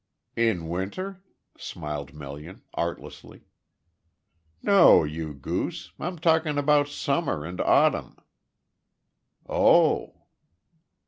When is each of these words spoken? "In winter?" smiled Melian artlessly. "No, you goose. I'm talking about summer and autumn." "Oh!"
"In 0.35 0.67
winter?" 0.67 1.21
smiled 1.59 2.11
Melian 2.11 2.63
artlessly. 2.73 3.45
"No, 4.63 5.03
you 5.03 5.31
goose. 5.35 5.91
I'm 5.99 6.17
talking 6.17 6.57
about 6.57 6.87
summer 6.87 7.45
and 7.45 7.61
autumn." 7.61 8.17
"Oh!" 9.47 10.23